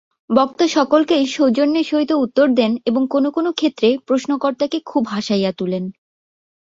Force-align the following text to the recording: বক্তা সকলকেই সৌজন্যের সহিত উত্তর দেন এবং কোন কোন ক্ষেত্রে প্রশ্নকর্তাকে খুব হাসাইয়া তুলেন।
বক্তা 0.29 0.65
সকলকেই 0.67 1.25
সৌজন্যের 1.27 1.83
সহিত 1.83 2.11
উত্তর 2.25 2.47
দেন 2.53 2.71
এবং 2.85 3.01
কোন 3.09 3.25
কোন 3.29 3.45
ক্ষেত্রে 3.51 3.97
প্রশ্নকর্তাকে 4.07 4.77
খুব 4.85 5.03
হাসাইয়া 5.07 5.51
তুলেন। 5.51 5.83